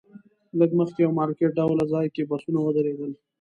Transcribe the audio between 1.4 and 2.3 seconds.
ډوله ځای کې